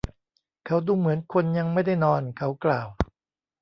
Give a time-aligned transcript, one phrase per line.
[0.65, 2.87] “เขาดูเหมือนคนยังไม่ได้นอน” เขากล่าว